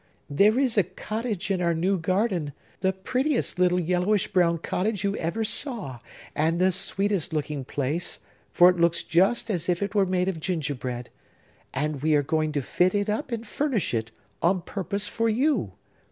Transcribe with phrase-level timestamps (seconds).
[0.31, 5.43] There is a cottage in our new garden,—the prettiest little yellowish brown cottage you ever
[5.43, 5.99] saw;
[6.33, 8.17] and the sweetest looking place,
[8.51, 12.63] for it looks just as if it were made of gingerbread,—and we are going to
[12.63, 14.09] fit it up and furnish it,
[14.41, 15.73] on purpose for you.